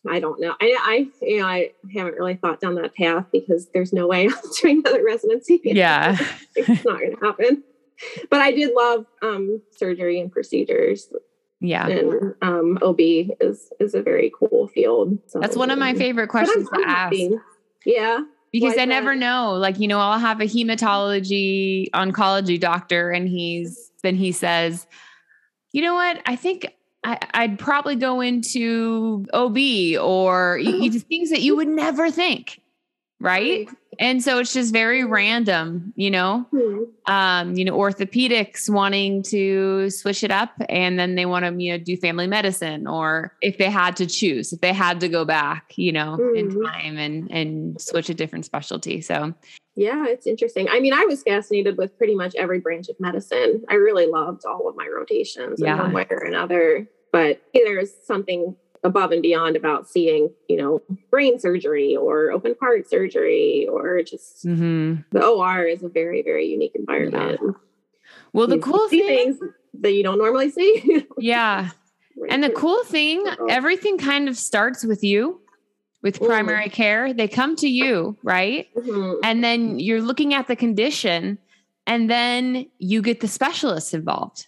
I 0.09 0.19
don't 0.21 0.41
know. 0.41 0.55
I, 0.61 0.77
I, 0.81 1.25
you 1.25 1.41
know, 1.41 1.47
I 1.47 1.73
haven't 1.95 2.15
really 2.15 2.35
thought 2.37 2.61
down 2.61 2.75
that 2.77 2.95
path 2.95 3.27
because 3.33 3.69
there's 3.75 3.93
no 3.93 4.07
way 4.07 4.27
I'm 4.29 4.35
doing 4.61 4.79
another 4.85 5.05
residency. 5.05 5.61
Yeah. 5.65 6.17
it's 6.57 6.85
not 6.85 7.01
going 7.01 7.17
to 7.17 7.25
happen. 7.25 7.63
But 8.31 8.41
I 8.41 8.51
did 8.53 8.73
love 8.75 9.05
um, 9.21 9.61
surgery 9.77 10.19
and 10.21 10.33
procedures, 10.33 11.13
Yeah. 11.61 11.87
and 11.87 12.35
um, 12.41 12.79
OB 12.81 12.99
is 12.99 13.71
is 13.79 13.95
a 13.95 14.01
very 14.01 14.33
cool 14.39 14.69
field. 14.69 15.19
So, 15.27 15.39
That's 15.39 15.55
one 15.57 15.71
of 15.71 15.79
my 15.79 15.93
favorite 15.93 16.29
questions 16.29 16.67
to 16.71 16.83
ask. 16.87 17.15
Yeah, 17.85 18.21
because 18.53 18.79
I 18.79 18.87
never 18.87 19.11
that? 19.11 19.19
know. 19.21 19.53
Like, 19.53 19.79
you 19.79 19.87
know, 19.87 19.99
I'll 20.01 20.19
have 20.19 20.41
a 20.41 20.45
hematology 20.45 21.91
oncology 21.91 22.59
doctor 22.59 23.11
and 23.11 23.29
he's 23.29 23.91
then 24.03 24.17
he 24.17 24.33
says, 24.33 24.87
you 25.73 25.83
know 25.83 25.93
what? 25.95 26.23
I 26.25 26.37
think 26.37 26.73
I, 27.03 27.19
I'd 27.33 27.59
probably 27.59 27.97
go 27.97 28.21
into 28.21 29.27
OB 29.33 29.57
or 30.01 30.59
you, 30.59 30.83
you 30.83 30.91
things 31.01 31.31
that 31.31 31.41
you 31.41 31.57
would 31.57 31.69
never 31.69 32.11
think. 32.11 32.61
Right. 33.21 33.69
And 33.99 34.23
so 34.23 34.39
it's 34.39 34.55
just 34.55 34.73
very 34.73 35.05
random, 35.05 35.93
you 35.95 36.11
know, 36.11 36.47
Hmm. 36.51 36.85
um, 37.07 37.55
you 37.55 37.67
know, 37.67 37.77
orthopedics 37.77 38.71
wanting 38.71 39.23
to 39.25 39.91
switch 39.91 40.25
it 40.25 40.31
up 40.31 40.51
and 40.71 40.99
then 40.99 41.17
they 41.17 41.27
want 41.27 41.45
to, 41.45 41.63
you 41.63 41.73
know, 41.73 41.79
do 41.85 41.97
family 41.99 42.27
medicine 42.27 42.87
or 42.87 43.37
if 43.43 43.59
they 43.59 43.69
had 43.69 43.97
to 43.97 44.07
choose, 44.07 44.55
if 44.55 44.61
they 44.63 44.73
had 44.73 45.01
to 45.01 45.09
go 45.09 45.27
back, 45.27 45.73
you 45.77 45.93
know, 45.93 46.15
in 46.35 46.49
Mhm. 46.49 46.65
time 46.65 46.97
and 46.97 47.31
and 47.31 47.81
switch 47.81 48.09
a 48.09 48.15
different 48.15 48.47
specialty. 48.47 49.01
So 49.03 49.35
Yeah, 49.77 50.07
it's 50.09 50.27
interesting. 50.27 50.67
I 50.71 50.81
mean, 50.81 50.93
I 50.93 51.05
was 51.05 51.23
fascinated 51.23 51.77
with 51.79 51.97
pretty 51.97 52.15
much 52.15 52.35
every 52.35 52.59
branch 52.59 52.89
of 52.89 52.99
medicine. 53.01 53.63
I 53.69 53.75
really 53.75 54.07
loved 54.07 54.45
all 54.45 54.69
of 54.69 54.77
my 54.77 54.87
rotations 54.89 55.61
Yeah. 55.61 55.75
in 55.75 55.79
one 55.79 55.93
way 55.93 56.07
or 56.11 56.25
another. 56.25 56.89
But 57.13 57.41
there's 57.55 57.93
something 58.05 58.57
above 58.83 59.13
and 59.13 59.23
beyond 59.23 59.57
about 59.57 59.89
seeing, 59.89 60.31
you 60.49 60.57
know, 60.57 60.83
brain 61.11 61.39
surgery 61.39 61.97
or 61.97 62.31
open 62.31 62.55
heart 62.61 62.89
surgery 62.89 63.69
or 63.71 64.03
just 64.03 64.45
mhm. 64.47 65.05
the 65.13 65.25
OR 65.25 65.65
is 65.65 65.83
a 65.83 65.89
very, 65.89 66.23
very 66.23 66.47
unique 66.47 66.73
environment. 66.75 67.41
well, 68.33 68.47
the 68.47 68.57
You 68.57 68.63
cool 68.63 68.89
see 68.89 69.03
thing, 69.03 69.35
things 69.37 69.53
that 69.81 69.93
you 69.93 70.03
don't 70.03 70.19
normally 70.19 70.51
see. 70.51 71.07
yeah. 71.19 71.71
And 72.29 72.43
the 72.43 72.51
cool 72.51 72.83
thing, 72.85 73.25
everything 73.49 73.97
kind 73.99 74.29
of 74.29 74.37
starts 74.37 74.85
with 74.85 75.03
you 75.05 75.41
with 76.03 76.19
Mm. 76.19 76.27
primary 76.27 76.69
care. 76.71 77.13
They 77.13 77.29
come 77.29 77.57
to 77.57 77.69
you, 77.69 78.17
right? 78.23 78.67
Mhm. 78.77 79.19
and 79.23 79.45
then 79.45 79.79
you're 79.79 80.01
looking 80.03 80.33
at 80.35 80.49
the 80.49 80.57
condition 80.57 81.39
and 81.87 82.09
then 82.11 82.67
you 82.79 83.03
get 83.03 83.21
the 83.21 83.29
specialists 83.29 83.93
involved 83.93 84.47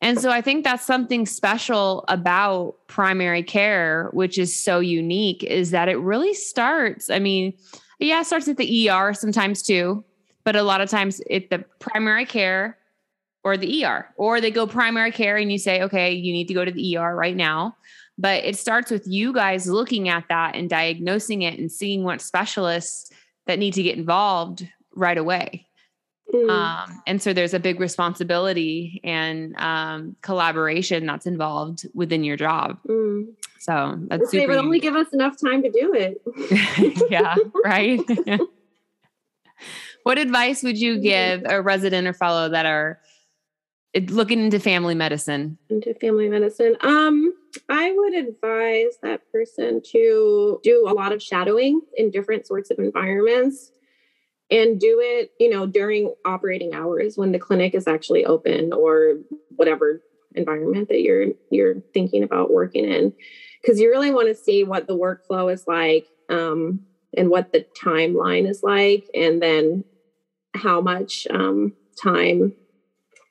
and 0.00 0.20
so 0.20 0.30
i 0.30 0.40
think 0.40 0.64
that's 0.64 0.84
something 0.84 1.26
special 1.26 2.04
about 2.08 2.74
primary 2.86 3.42
care 3.42 4.08
which 4.12 4.38
is 4.38 4.60
so 4.60 4.80
unique 4.80 5.42
is 5.44 5.70
that 5.70 5.88
it 5.88 5.98
really 5.98 6.34
starts 6.34 7.10
i 7.10 7.18
mean 7.18 7.52
yeah 7.98 8.20
it 8.20 8.26
starts 8.26 8.48
at 8.48 8.56
the 8.56 8.90
er 8.90 9.12
sometimes 9.14 9.62
too 9.62 10.04
but 10.44 10.56
a 10.56 10.62
lot 10.62 10.80
of 10.80 10.88
times 10.88 11.20
it 11.28 11.50
the 11.50 11.64
primary 11.78 12.24
care 12.24 12.78
or 13.44 13.56
the 13.56 13.84
er 13.84 14.08
or 14.16 14.40
they 14.40 14.50
go 14.50 14.66
primary 14.66 15.12
care 15.12 15.36
and 15.36 15.50
you 15.50 15.58
say 15.58 15.82
okay 15.82 16.12
you 16.12 16.32
need 16.32 16.48
to 16.48 16.54
go 16.54 16.64
to 16.64 16.72
the 16.72 16.96
er 16.96 17.14
right 17.14 17.36
now 17.36 17.76
but 18.18 18.44
it 18.44 18.56
starts 18.56 18.90
with 18.90 19.06
you 19.06 19.32
guys 19.32 19.68
looking 19.68 20.08
at 20.08 20.24
that 20.28 20.56
and 20.56 20.68
diagnosing 20.68 21.42
it 21.42 21.58
and 21.58 21.70
seeing 21.70 22.02
what 22.02 22.20
specialists 22.20 23.12
that 23.46 23.60
need 23.60 23.74
to 23.74 23.82
get 23.82 23.96
involved 23.96 24.68
right 24.94 25.16
away. 25.16 25.67
Mm. 26.32 26.50
Um, 26.50 27.02
and 27.06 27.22
so 27.22 27.32
there's 27.32 27.54
a 27.54 27.58
big 27.58 27.80
responsibility 27.80 29.00
and 29.02 29.56
um, 29.56 30.16
collaboration 30.20 31.06
that's 31.06 31.26
involved 31.26 31.86
within 31.94 32.22
your 32.22 32.36
job. 32.36 32.78
Mm. 32.86 33.28
So 33.58 33.98
that's 34.08 34.30
they 34.30 34.46
would 34.46 34.56
only 34.56 34.78
give 34.78 34.94
us 34.94 35.08
enough 35.12 35.36
time 35.40 35.62
to 35.62 35.70
do 35.70 35.94
it. 35.94 36.20
yeah, 37.10 37.34
right. 37.64 38.00
what 40.02 40.18
advice 40.18 40.62
would 40.62 40.78
you 40.78 41.00
give 41.00 41.44
a 41.46 41.62
resident 41.62 42.06
or 42.06 42.12
fellow 42.12 42.50
that 42.50 42.66
are 42.66 43.00
eh, 43.94 44.04
looking 44.08 44.40
into 44.40 44.60
family 44.60 44.94
medicine? 44.94 45.58
into 45.70 45.94
family 45.94 46.28
medicine 46.28 46.76
um 46.82 47.34
i 47.68 47.92
would 47.96 48.14
advise 48.14 48.96
that 49.02 49.20
person 49.32 49.80
to 49.82 50.60
do 50.62 50.86
a 50.86 50.92
lot 50.92 51.12
of 51.12 51.22
shadowing 51.22 51.80
in 51.96 52.10
different 52.10 52.46
sorts 52.46 52.70
of 52.70 52.78
environments 52.78 53.72
and 54.50 54.80
do 54.80 54.98
it 55.02 55.32
you 55.38 55.50
know 55.50 55.66
during 55.66 56.14
operating 56.24 56.74
hours 56.74 57.16
when 57.16 57.32
the 57.32 57.38
clinic 57.38 57.74
is 57.74 57.86
actually 57.86 58.24
open 58.24 58.72
or 58.72 59.16
whatever 59.56 60.02
environment 60.34 60.88
that 60.88 61.02
you're 61.02 61.26
you're 61.50 61.80
thinking 61.92 62.22
about 62.22 62.52
working 62.52 62.84
in. 62.84 63.12
Because 63.60 63.80
you 63.80 63.90
really 63.90 64.12
want 64.12 64.28
to 64.28 64.34
see 64.34 64.64
what 64.64 64.86
the 64.86 64.96
workflow 64.96 65.52
is 65.52 65.66
like 65.66 66.06
um, 66.28 66.80
and 67.16 67.28
what 67.28 67.52
the 67.52 67.66
timeline 67.76 68.48
is 68.48 68.62
like 68.62 69.04
and 69.14 69.42
then 69.42 69.84
how 70.54 70.80
much 70.80 71.26
um, 71.30 71.72
time 72.00 72.52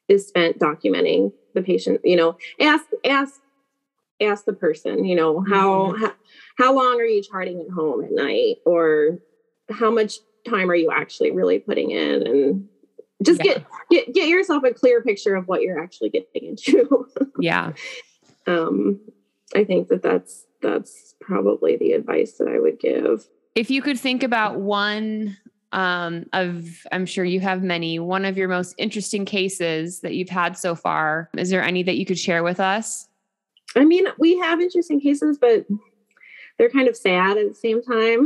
is 0.08 0.28
spent 0.28 0.60
documenting 0.60 1.32
the 1.54 1.62
patient 1.62 2.00
you 2.04 2.16
know 2.16 2.38
ask 2.60 2.86
ask 3.06 3.42
ask 4.22 4.46
the 4.46 4.54
person 4.54 5.06
you 5.06 5.16
know 5.16 5.44
how 5.48 5.96
how, 5.98 6.14
how 6.58 6.76
long 6.76 7.00
are 7.00 7.06
you 7.06 7.22
charting 7.22 7.62
at 7.62 7.74
home 7.74 8.04
at 8.04 8.12
night? 8.12 8.58
Or 8.66 9.20
how 9.72 9.92
much 9.92 10.16
time 10.50 10.70
are 10.72 10.76
you 10.76 10.92
actually 10.92 11.32
really 11.32 11.60
putting 11.60 11.92
in 11.92 12.26
and 12.28 12.68
just 13.24 13.44
Yeah. 13.44 13.54
get 13.54 13.66
get 13.90 14.14
get 14.14 14.28
yourself 14.28 14.64
a 14.64 14.74
clear 14.74 15.02
picture 15.02 15.36
of 15.36 15.48
what 15.48 15.62
you're 15.62 15.82
actually 15.82 16.10
getting 16.10 16.44
into 16.50 17.08
Yeah. 17.40 17.74
um 18.46 19.00
i 19.56 19.64
think 19.64 19.88
that 19.90 20.02
that's 20.04 20.46
that's 20.62 21.16
probably 21.22 21.78
the 21.78 21.92
advice 21.94 22.34
that 22.40 22.48
i 22.48 22.60
would 22.60 22.80
give 22.80 23.28
If 23.56 23.70
you 23.72 23.82
could 23.82 24.00
think 24.00 24.24
about 24.24 24.60
one 24.60 25.38
um, 25.74 26.26
of, 26.32 26.66
I'm 26.94 27.06
sure 27.06 27.26
you 27.26 27.42
have 27.42 27.62
many, 27.62 28.00
one 28.00 28.24
of 28.24 28.38
your 28.38 28.48
most 28.48 28.74
interesting 28.78 29.26
cases 29.26 30.00
that 30.00 30.16
you've 30.16 30.30
had 30.30 30.58
so 30.58 30.76
far, 30.76 31.30
is 31.38 31.50
there 31.50 31.62
any 31.62 31.84
that 31.84 31.98
you 31.98 32.06
could 32.06 32.18
share 32.18 32.42
with 32.42 32.62
us? 32.62 33.10
i 33.76 33.84
mean 33.84 34.06
we 34.18 34.38
have 34.40 34.62
interesting 34.62 35.00
cases 35.02 35.38
but 35.38 35.66
they're 36.58 36.70
kind 36.70 36.88
of 36.88 36.98
sad 36.98 37.38
at 37.38 37.48
the 37.50 37.54
same 37.56 37.82
time 37.84 38.26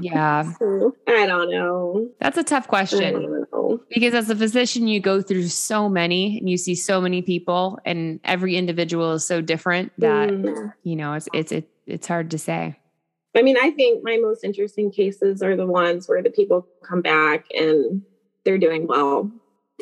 Yeah, 0.00 0.52
so 0.58 0.94
i 1.08 1.26
don't 1.26 1.50
know 1.50 2.08
that's 2.20 2.38
a 2.38 2.44
tough 2.44 2.68
question. 2.68 3.46
Because 3.88 4.12
as 4.14 4.28
a 4.28 4.36
physician, 4.36 4.86
you 4.88 5.00
go 5.00 5.22
through 5.22 5.48
so 5.48 5.88
many 5.88 6.38
and 6.38 6.48
you 6.48 6.56
see 6.56 6.74
so 6.74 7.00
many 7.00 7.22
people, 7.22 7.78
and 7.84 8.20
every 8.24 8.56
individual 8.56 9.12
is 9.12 9.26
so 9.26 9.40
different 9.40 9.92
that 9.98 10.28
Mm. 10.30 10.72
you 10.82 10.96
know 10.96 11.14
it's 11.14 11.28
it's 11.32 11.52
it, 11.52 11.68
it's 11.86 12.06
hard 12.06 12.30
to 12.32 12.38
say. 12.38 12.76
I 13.36 13.42
mean, 13.42 13.56
I 13.56 13.70
think 13.70 14.02
my 14.04 14.18
most 14.18 14.44
interesting 14.44 14.90
cases 14.92 15.42
are 15.42 15.56
the 15.56 15.66
ones 15.66 16.08
where 16.08 16.22
the 16.22 16.30
people 16.30 16.66
come 16.84 17.00
back 17.02 17.46
and 17.54 18.02
they're 18.44 18.58
doing 18.58 18.86
well 18.86 19.30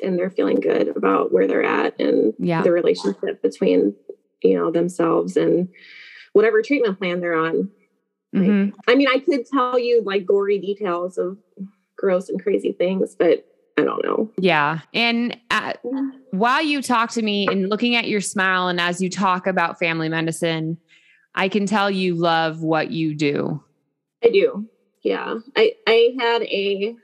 and 0.05 0.17
they're 0.19 0.31
feeling 0.31 0.61
good 0.61 0.89
about 0.97 1.33
where 1.33 1.47
they're 1.49 1.65
at 1.65 1.99
and 2.01 2.33
Yeah. 2.39 2.63
the 2.63 2.71
relationship 2.73 3.43
between, 3.43 3.95
you 4.43 4.57
know, 4.57 4.71
themselves 4.71 5.37
and 5.37 5.69
whatever 6.33 6.63
treatment 6.63 6.99
plan 6.99 7.21
they're 7.21 7.35
on. 7.35 7.71
Mhm. 8.35 8.73
I 8.87 8.95
mean, 8.95 9.09
I 9.09 9.19
could 9.19 9.47
tell 9.47 9.79
you 9.79 10.03
like 10.05 10.27
gory 10.27 10.59
details 10.59 11.19
of 11.19 11.37
gross 11.97 12.29
and 12.29 12.43
crazy 12.43 12.73
things, 12.73 13.15
but 13.15 13.45
I 13.77 13.83
don't 13.83 14.05
know. 14.05 14.31
Yeah, 14.39 14.81
and 14.95 15.37
uh, 15.51 15.75
while 16.31 16.63
you 16.63 16.83
talk 16.83 17.11
to 17.13 17.23
me 17.23 17.49
and 17.49 17.69
looking 17.69 17.97
at 17.97 18.09
your 18.09 18.21
smile, 18.21 18.69
and 18.69 18.81
as 18.81 19.01
you 19.01 19.11
talk 19.11 19.47
about 19.47 19.79
family 19.79 20.09
medicine, 20.09 20.79
I 21.35 21.49
can 21.49 21.67
tell 21.67 21.91
you 21.91 22.15
love 22.15 22.63
what 22.63 22.91
you 22.91 23.15
do. 23.15 23.63
I 24.23 24.29
do. 24.29 24.69
Yeah. 25.03 25.39
I 25.57 25.75
I 25.87 26.15
had 26.19 26.43
a 26.43 26.95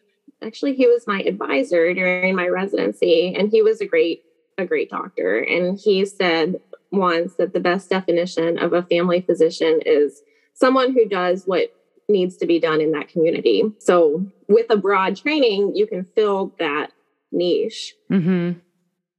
actually 0.42 0.74
he 0.74 0.86
was 0.86 1.06
my 1.06 1.20
advisor 1.22 1.94
during 1.94 2.34
my 2.34 2.48
residency 2.48 3.34
and 3.34 3.50
he 3.50 3.62
was 3.62 3.80
a 3.80 3.86
great 3.86 4.22
a 4.58 4.66
great 4.66 4.90
doctor 4.90 5.38
and 5.38 5.78
he 5.78 6.04
said 6.04 6.60
once 6.92 7.34
that 7.36 7.52
the 7.52 7.60
best 7.60 7.88
definition 7.88 8.58
of 8.58 8.72
a 8.72 8.82
family 8.82 9.20
physician 9.20 9.80
is 9.86 10.22
someone 10.56 10.92
who 10.92 11.06
does 11.06 11.44
what 11.44 11.72
needs 12.08 12.36
to 12.38 12.46
be 12.46 12.58
done 12.58 12.80
in 12.80 12.92
that 12.92 13.08
community. 13.08 13.62
So 13.78 14.26
with 14.48 14.66
a 14.70 14.76
broad 14.76 15.16
training, 15.16 15.76
you 15.76 15.86
can 15.86 16.04
fill 16.04 16.54
that 16.58 16.92
niche 17.30 17.94
Mm-hmm. 18.10 18.58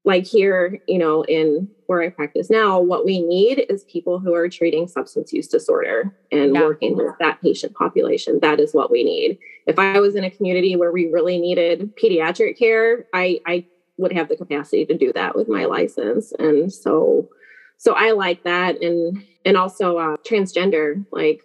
like 0.03 0.25
here, 0.25 0.79
you 0.87 0.97
know, 0.97 1.23
in 1.23 1.69
where 1.87 2.01
I 2.01 2.09
practice 2.09 2.49
now, 2.49 2.79
what 2.79 3.05
we 3.05 3.21
need 3.21 3.65
is 3.69 3.83
people 3.83 4.19
who 4.19 4.33
are 4.33 4.49
treating 4.49 4.87
substance 4.87 5.31
use 5.33 5.47
disorder 5.47 6.15
and 6.31 6.55
yeah. 6.55 6.61
working 6.61 6.95
with 6.95 7.13
that 7.19 7.41
patient 7.41 7.75
population. 7.75 8.39
That 8.41 8.59
is 8.59 8.73
what 8.73 8.89
we 8.89 9.03
need. 9.03 9.37
If 9.67 9.77
I 9.77 9.99
was 9.99 10.15
in 10.15 10.23
a 10.23 10.31
community 10.31 10.75
where 10.75 10.91
we 10.91 11.07
really 11.07 11.39
needed 11.39 11.95
pediatric 11.95 12.57
care, 12.57 13.05
I, 13.13 13.39
I 13.45 13.65
would 13.97 14.13
have 14.13 14.29
the 14.29 14.37
capacity 14.37 14.85
to 14.85 14.97
do 14.97 15.11
that 15.13 15.35
with 15.35 15.49
my 15.49 15.65
license. 15.65 16.33
And 16.39 16.71
so, 16.71 17.29
so 17.77 17.93
I 17.93 18.11
like 18.11 18.43
that. 18.43 18.81
And, 18.81 19.23
and 19.45 19.57
also 19.57 19.97
uh, 19.97 20.17
transgender, 20.27 21.05
like 21.11 21.41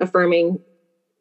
affirming 0.00 0.60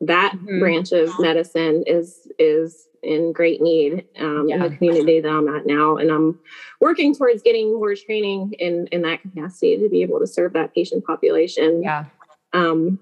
that 0.01 0.33
mm-hmm. 0.33 0.59
branch 0.59 0.91
of 0.91 1.11
medicine 1.19 1.83
is, 1.87 2.27
is 2.37 2.87
in 3.01 3.31
great 3.31 3.61
need 3.61 4.05
um, 4.19 4.47
yeah. 4.49 4.55
in 4.55 4.61
the 4.61 4.75
community 4.75 5.21
that 5.21 5.29
I'm 5.29 5.47
at 5.47 5.65
now. 5.65 5.97
And 5.97 6.11
I'm 6.11 6.39
working 6.81 7.15
towards 7.15 7.41
getting 7.41 7.73
more 7.73 7.95
training 7.95 8.53
in, 8.59 8.87
in 8.91 9.03
that 9.03 9.21
capacity 9.21 9.77
to 9.77 9.89
be 9.89 10.01
able 10.01 10.19
to 10.19 10.27
serve 10.27 10.53
that 10.53 10.73
patient 10.73 11.05
population. 11.05 11.83
Yeah. 11.83 12.05
Um, 12.53 12.99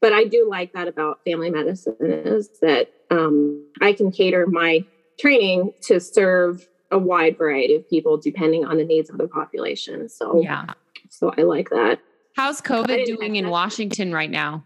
but 0.00 0.12
I 0.12 0.24
do 0.24 0.46
like 0.48 0.74
that 0.74 0.86
about 0.86 1.20
family 1.24 1.50
medicine 1.50 1.96
is 2.00 2.50
that 2.60 2.92
um, 3.10 3.66
I 3.80 3.92
can 3.92 4.12
cater 4.12 4.46
my 4.46 4.84
training 5.18 5.72
to 5.82 5.98
serve 5.98 6.68
a 6.90 6.98
wide 6.98 7.36
variety 7.36 7.74
of 7.74 7.88
people 7.88 8.16
depending 8.16 8.64
on 8.64 8.78
the 8.78 8.84
needs 8.84 9.10
of 9.10 9.18
the 9.18 9.28
population. 9.28 10.08
So 10.08 10.40
yeah, 10.40 10.66
so 11.08 11.32
I 11.36 11.42
like 11.42 11.70
that. 11.70 12.00
How's 12.36 12.60
COVID 12.60 13.04
doing 13.06 13.36
in 13.36 13.50
Washington 13.50 14.12
right 14.12 14.30
now? 14.30 14.64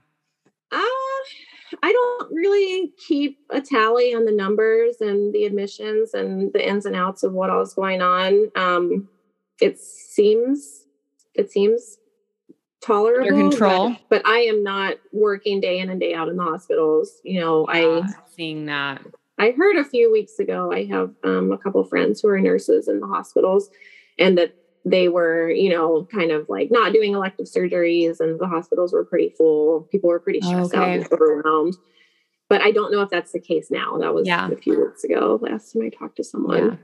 Uh, 0.71 0.83
I 1.83 1.93
don't 1.93 2.33
really 2.33 2.93
keep 3.09 3.39
a 3.51 3.61
tally 3.61 4.15
on 4.15 4.25
the 4.25 4.33
numbers 4.33 4.97
and 5.01 5.33
the 5.33 5.45
admissions 5.45 6.13
and 6.15 6.53
the 6.53 6.67
ins 6.67 6.87
and 6.87 6.95
outs 6.95 7.23
of 7.23 7.33
what 7.33 7.51
all 7.51 7.63
is 7.63 7.75
going 7.75 8.03
on. 8.03 8.51
Um, 8.57 9.09
it 9.61 9.79
seems 9.79 10.87
it 11.35 11.51
seems 11.51 11.99
tolerable. 12.83 13.29
Under 13.29 13.51
control. 13.51 13.91
But, 13.91 14.23
but, 14.23 14.27
I 14.27 14.41
am 14.41 14.63
not 14.63 14.99
working 15.13 15.61
day 15.61 15.79
in 15.79 15.89
and 15.89 15.99
day 15.99 16.15
out 16.15 16.29
in 16.29 16.37
the 16.37 16.43
hospitals. 16.43 17.21
You 17.25 17.41
know, 17.41 17.67
yeah, 17.73 18.03
I 18.05 18.13
seeing 18.35 18.67
that. 18.67 19.01
I 19.39 19.53
heard 19.53 19.77
a 19.77 19.85
few 19.85 20.13
weeks 20.13 20.39
ago. 20.39 20.73
I 20.73 20.85
have 20.85 21.13
um, 21.25 21.53
a 21.53 21.59
couple 21.59 21.83
friends 21.85 22.21
who 22.21 22.29
are 22.29 22.41
nurses 22.41 22.87
in 22.87 23.01
the 23.01 23.07
hospitals, 23.07 23.71
and 24.19 24.37
that 24.37 24.55
they 24.85 25.09
were, 25.09 25.51
you 25.51 25.71
know, 25.71 26.09
kind 26.13 26.31
of 26.31 26.49
like 26.49 26.71
not 26.71 26.93
doing 26.93 27.15
elective 27.15 27.47
surgeries 27.47 28.21
and 28.21 28.39
the 28.41 28.47
hospitals 28.47 28.93
were 28.93 29.05
pretty 29.05 29.31
full. 29.31 29.83
People 29.93 30.09
were 30.11 30.19
pretty 30.19 30.41
stressed 30.41 30.75
okay. 30.75 30.83
out 30.83 30.89
and 30.89 31.13
overwhelmed. 31.13 31.77
But 32.49 32.61
I 32.61 32.71
don't 32.71 32.93
know 32.93 33.01
if 33.01 33.09
that's 33.09 33.33
the 33.33 33.41
case 33.41 33.71
now. 33.71 33.97
That 33.99 34.13
was 34.13 34.27
yeah. 34.27 34.51
a 34.51 34.57
few 34.57 34.79
weeks 34.85 35.05
ago, 35.05 35.39
last 35.41 35.73
time 35.73 35.83
I 35.83 35.89
talked 35.89 36.17
to 36.17 36.25
someone. 36.25 36.79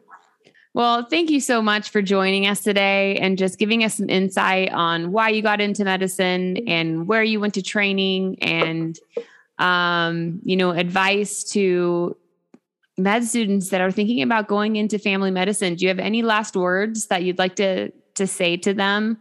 Yeah. 0.44 0.52
Well, 0.74 1.06
thank 1.06 1.30
you 1.30 1.40
so 1.40 1.60
much 1.60 1.90
for 1.90 2.00
joining 2.00 2.46
us 2.46 2.60
today 2.60 3.16
and 3.16 3.36
just 3.36 3.58
giving 3.58 3.82
us 3.82 3.96
some 3.96 4.08
insight 4.08 4.70
on 4.72 5.12
why 5.12 5.30
you 5.30 5.42
got 5.42 5.60
into 5.60 5.84
medicine 5.84 6.58
and 6.68 7.08
where 7.08 7.22
you 7.22 7.40
went 7.40 7.54
to 7.54 7.62
training 7.62 8.38
and 8.42 8.98
um, 9.58 10.40
you 10.44 10.56
know, 10.56 10.70
advice 10.70 11.42
to 11.52 12.16
med 12.98 13.24
students 13.24 13.70
that 13.70 13.80
are 13.80 13.90
thinking 13.90 14.22
about 14.22 14.48
going 14.48 14.76
into 14.76 14.98
family 14.98 15.30
medicine, 15.30 15.74
do 15.74 15.84
you 15.84 15.88
have 15.88 15.98
any 15.98 16.22
last 16.22 16.56
words 16.56 17.06
that 17.06 17.22
you'd 17.22 17.38
like 17.38 17.56
to 17.56 17.90
to 18.14 18.26
say 18.26 18.56
to 18.56 18.74
them? 18.74 19.18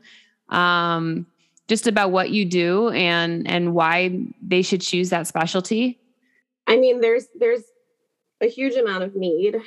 Um, 0.50 1.28
just 1.68 1.86
about 1.86 2.12
what 2.12 2.32
you 2.32 2.46
do 2.46 2.90
and 2.90 3.48
and 3.48 3.74
why 3.74 4.26
they 4.42 4.62
should 4.62 4.82
choose 4.82 5.10
that 5.10 5.28
specialty? 5.28 6.00
I 6.66 6.78
mean, 6.78 7.02
there's 7.02 7.28
there's 7.40 7.64
a 8.42 8.48
huge 8.48 8.76
amount 8.76 9.04
of 9.04 9.16
need 9.16 9.56
and 9.56 9.64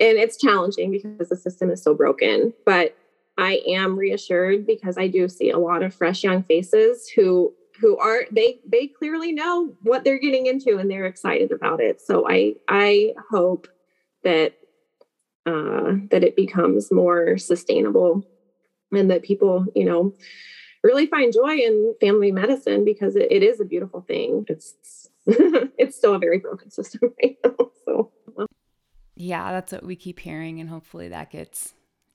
it's 0.00 0.40
challenging 0.40 0.90
because 0.90 1.28
the 1.28 1.36
system 1.36 1.70
is 1.70 1.82
so 1.82 1.94
broken, 1.94 2.52
but 2.64 2.96
I 3.36 3.60
am 3.66 3.98
reassured 3.98 4.66
because 4.66 4.96
I 4.96 5.08
do 5.08 5.28
see 5.28 5.50
a 5.50 5.58
lot 5.58 5.82
of 5.82 5.92
fresh 5.92 6.22
young 6.22 6.42
faces 6.42 7.10
who 7.14 7.52
who 7.80 7.96
are 7.98 8.24
they 8.30 8.60
they 8.66 8.86
clearly 8.86 9.32
know 9.32 9.74
what 9.82 10.04
they're 10.04 10.18
getting 10.18 10.46
into 10.46 10.78
and 10.78 10.90
they're 10.90 11.06
excited 11.06 11.52
about 11.52 11.80
it. 11.80 12.00
So 12.00 12.28
i 12.28 12.54
i 12.68 13.14
hope 13.30 13.68
that 14.22 14.54
uh 15.46 15.94
that 16.10 16.24
it 16.24 16.36
becomes 16.36 16.90
more 16.92 17.36
sustainable 17.38 18.24
and 18.92 19.10
that 19.10 19.22
people 19.22 19.66
you 19.74 19.84
know 19.84 20.14
really 20.82 21.06
find 21.06 21.32
joy 21.32 21.56
in 21.56 21.94
family 22.00 22.30
medicine 22.30 22.84
because 22.84 23.16
it, 23.16 23.32
it 23.32 23.42
is 23.42 23.58
a 23.58 23.64
beautiful 23.64 24.02
thing. 24.02 24.44
It's 24.48 25.08
it's 25.26 25.96
still 25.96 26.14
a 26.14 26.18
very 26.18 26.38
broken 26.38 26.70
system 26.70 27.14
right 27.22 27.36
now 27.44 27.70
so. 27.84 28.12
Yeah 29.16 29.52
that's 29.52 29.72
what 29.72 29.84
we 29.84 29.96
keep 29.96 30.20
hearing 30.20 30.60
and 30.60 30.68
hopefully 30.68 31.08
that 31.08 31.30
gets 31.30 31.72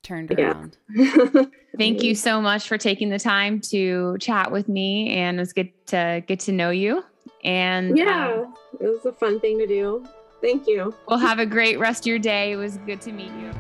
turned 0.10 0.32
around. 0.32 0.78
Thank 1.78 2.02
you 2.02 2.16
so 2.16 2.42
much 2.42 2.68
for 2.68 2.78
taking 2.78 3.10
the 3.10 3.20
time 3.20 3.62
to 3.62 4.18
chat 4.20 4.52
with 4.52 4.68
me 4.68 5.10
and 5.10 5.38
it 5.38 5.42
was 5.42 5.54
good 5.54 5.72
to 5.88 6.24
get 6.26 6.40
to 6.42 6.52
know 6.52 6.72
you. 6.72 7.04
And 7.44 7.96
yeah, 7.96 8.34
um, 8.34 8.54
it 8.82 8.88
was 8.88 9.06
a 9.06 9.14
fun 9.14 9.40
thing 9.40 9.60
to 9.60 9.68
do. 9.68 10.06
Thank 10.42 10.68
you. 10.68 10.96
Well, 11.08 11.20
have 11.20 11.40
a 11.40 11.46
great 11.46 11.80
rest 11.80 12.04
of 12.04 12.08
your 12.08 12.20
day. 12.20 12.54
It 12.54 12.56
was 12.56 12.78
good 12.78 13.02
to 13.02 13.12
meet 13.12 13.32
you. 13.34 13.52